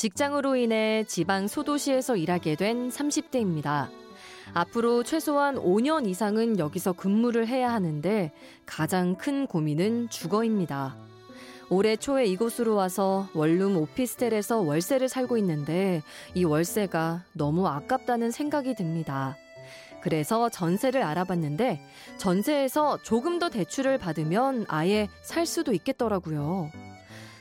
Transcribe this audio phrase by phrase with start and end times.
[0.00, 3.90] 직장으로 인해 지방 소도시에서 일하게 된 30대입니다.
[4.54, 8.32] 앞으로 최소한 5년 이상은 여기서 근무를 해야 하는데
[8.64, 10.96] 가장 큰 고민은 주거입니다.
[11.68, 16.02] 올해 초에 이곳으로 와서 원룸 오피스텔에서 월세를 살고 있는데
[16.34, 19.36] 이 월세가 너무 아깝다는 생각이 듭니다.
[20.00, 21.78] 그래서 전세를 알아봤는데
[22.16, 26.70] 전세에서 조금 더 대출을 받으면 아예 살 수도 있겠더라고요.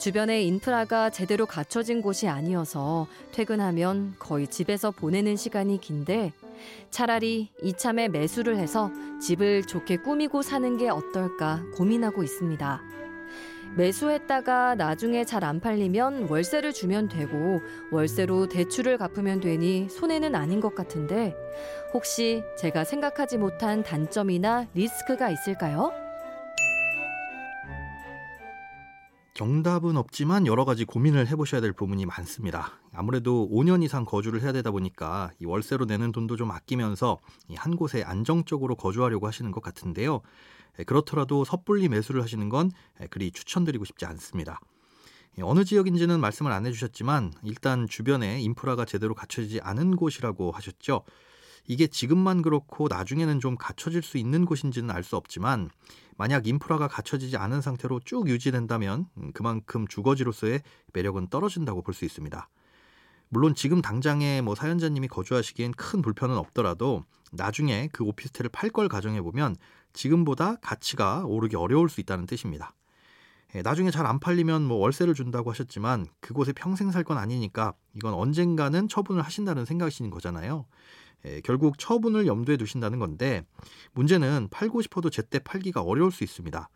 [0.00, 6.32] 주변에 인프라가 제대로 갖춰진 곳이 아니어서 퇴근하면 거의 집에서 보내는 시간이 긴데
[6.90, 8.90] 차라리 이참에 매수를 해서
[9.20, 12.80] 집을 좋게 꾸미고 사는 게 어떨까 고민하고 있습니다.
[13.76, 17.60] 매수했다가 나중에 잘 안 팔리면 월세를 주면 되고
[17.92, 21.36] 월세로 대출을 갚으면 되니 손해는 아닌 것 같은데
[21.92, 25.92] 혹시 제가 생각하지 못한 단점이나 리스크가 있을까요?
[29.40, 32.72] 정답은 없지만 여러 가지 고민을 해보셔야 될 부분이 많습니다.
[32.92, 37.18] 아무래도 5년 이상 거주를 해야 되다 보니까 이 월세로 내는 돈도 좀 아끼면서
[37.56, 40.20] 한 곳에 안정적으로 거주하려고 하시는 것 같은데요.
[40.84, 42.70] 그렇더라도 섣불리 매수를 하시는 건
[43.08, 44.60] 그리 추천드리고 싶지 않습니다.
[45.40, 51.04] 어느 지역인지는 말씀을 안 해주셨지만 일단 주변에 인프라가 제대로 갖춰지지 않은 곳이라고 하셨죠.
[51.66, 55.70] 이게 지금만 그렇고 나중에는 좀 갖춰질 수 있는 곳인지는 알 수 없지만
[56.16, 60.60] 만약 인프라가 갖춰지지 않은 상태로 쭉 유지된다면 음, 그만큼 주거지로서의
[60.92, 62.48] 매력은 떨어진다고 볼 수 있습니다.
[63.28, 69.22] 물론 지금 당장에 뭐 사연자님이 거주하시기엔 큰 불편은 없더라도 나중에 그 오피스텔을 팔 걸 가정해
[69.22, 69.56] 보면
[69.92, 72.74] 지금보다 가치가 오르기 어려울 수 있다는 뜻입니다.
[73.54, 78.14] 예, 나중에 잘 안 팔리면 뭐 월세를 준다고 하셨지만 그곳에 평생 살 건 아니니까 이건
[78.14, 80.66] 언젠가는 처분을 하신다는 생각이신 거잖아요.
[81.26, 83.44] 예, 결국 처분을 염두에 두신다는 건데
[83.92, 86.68] 문제는 팔고 싶어도 제때 팔기가 어려울 수 있습니다.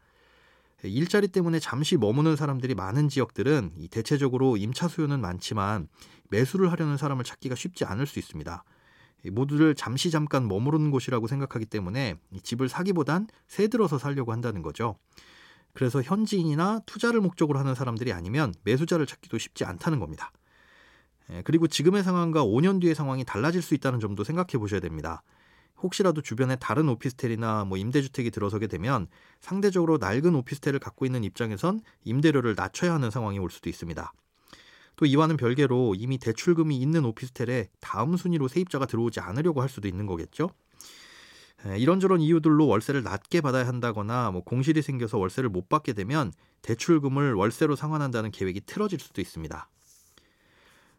[0.84, 5.88] 예, 일자리 때문에 잠시 머무는 사람들이 많은 지역들은 대체적으로 임차 수요는 많지만
[6.30, 8.64] 매수를 하려는 사람을 찾기가 쉽지 않을 수 있습니다.
[9.32, 14.98] 모두를 잠시 잠깐 머무르는 곳이라고 생각하기 때문에 집을 사기보단 새 들어서 살려고 한다는 거죠.
[15.72, 20.30] 그래서 현지인이나 투자를 목적으로 하는 사람들이 아니면 매수자를 찾기도 쉽지 않다는 겁니다.
[21.30, 25.22] 예, 그리고 지금의 상황과 5년 뒤의 상황이 달라질 수 있다는 점도 생각해 보셔야 됩니다.
[25.82, 29.06] 혹시라도 주변에 다른 오피스텔이나 뭐 임대주택이 들어서게 되면
[29.40, 34.12] 상대적으로 낡은 오피스텔을 갖고 있는 입장에선 임대료를 낮춰야 하는 상황이 올 수도 있습니다.
[34.96, 40.06] 또 이와는 별개로 이미 대출금이 있는 오피스텔에 다음 순위로 세입자가 들어오지 않으려고 할 수도 있는
[40.06, 40.50] 거겠죠.
[41.66, 47.34] 예, 이런저런 이유들로 월세를 낮게 받아야 한다거나 뭐 공실이 생겨서 월세를 못 받게 되면 대출금을
[47.34, 49.68] 월세로 상환한다는 계획이 틀어질 수도 있습니다.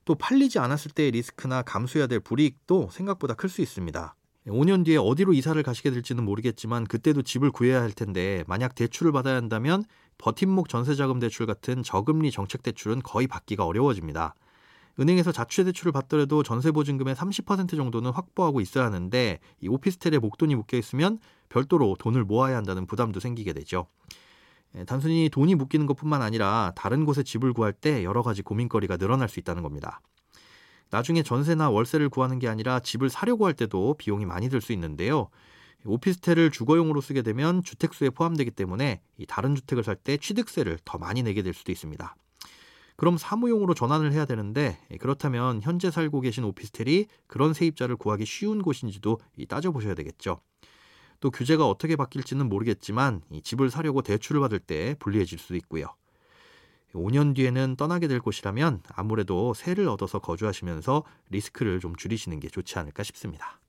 [0.05, 4.15] 또 팔리지 않았을 때의 리스크나 감수해야 될 불이익도 생각보다 클 수 있습니다.
[4.47, 9.35] 5년 뒤에 어디로 이사를 가시게 될지는 모르겠지만 그때도 집을 구해야 할 텐데 만약 대출을 받아야
[9.35, 9.83] 한다면
[10.19, 14.35] 버팀목 전세자금 대출 같은 저금리 정책 대출은 거의 받기가 어려워집니다.
[14.99, 20.77] 은행에서 자취 대출을 받더라도 전세 보증금의 30% 정도는 확보하고 있어야 하는데 이 오피스텔에 목돈이 묶여
[20.77, 23.87] 있으면 별도로 돈을 모아야 한다는 부담도 생기게 되죠.
[24.77, 29.29] 예, 단순히 돈이 묶이는 것뿐만 아니라 다른 곳에 집을 구할 때 여러 가지 고민거리가 늘어날
[29.29, 30.01] 수 있다는 겁니다.
[30.91, 35.29] 나중에 전세나 월세를 구하는 게 아니라 집을 사려고 할 때도 비용이 많이 들 수 있는데요.
[35.85, 41.41] 오피스텔을 주거용으로 쓰게 되면 주택수에 포함되기 때문에 다른 주택을 살 때 취득세를 더 많이 내게
[41.41, 42.15] 될 수도 있습니다.
[42.97, 49.19] 그럼 사무용으로 전환을 해야 되는데 그렇다면 현재 살고 계신 오피스텔이 그런 세입자를 구하기 쉬운 곳인지도
[49.47, 50.39] 따져보셔야 되겠죠.
[51.25, 55.87] 또 규제가 어떻게 바뀔지는 모르겠지만 이 집을 사려고 대출을 받을 때 불리해질 수도 있고요.
[56.93, 63.01] 5년 뒤에는 떠나게 될 곳이라면 아무래도 세를 얻어서 거주하시면서 리스크를 좀 줄이시는 게 좋지 않을까
[63.01, 63.59] 싶습니다.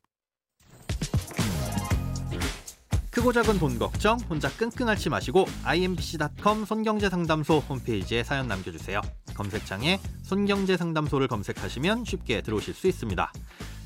[3.11, 9.01] 크고 작은 돈 걱정 혼자 끙끙 앓지 마시고 imbc.com 손경제상담소 홈페이지에 사연 남겨주세요.
[9.33, 13.33] 검색창에 손경제상담소를 검색하시면 쉽게 들어오실 수 있습니다.